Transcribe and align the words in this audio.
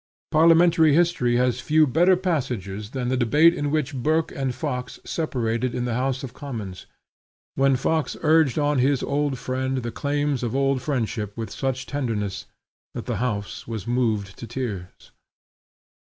Parliamentary 0.31 0.95
history 0.95 1.35
has 1.35 1.59
few 1.59 1.85
better 1.85 2.15
passages 2.15 2.89
than 2.89 3.09
the 3.09 3.15
debate 3.15 3.53
in 3.53 3.69
which 3.69 3.93
Burke 3.93 4.31
and 4.31 4.55
Fox 4.55 4.99
separated 5.05 5.75
in 5.75 5.85
the 5.85 5.93
House 5.93 6.23
of 6.23 6.33
Commons; 6.33 6.87
when 7.53 7.75
Fox 7.75 8.17
urged 8.23 8.57
on 8.57 8.79
his 8.79 9.03
old 9.03 9.37
friend 9.37 9.83
the 9.83 9.91
claims 9.91 10.41
of 10.41 10.55
old 10.55 10.81
friendship 10.81 11.37
with 11.37 11.51
such 11.51 11.85
tenderness 11.85 12.47
that 12.95 13.05
the 13.05 13.17
house 13.17 13.67
was 13.67 13.85
moved 13.85 14.35
to 14.39 14.47
tears. 14.47 15.11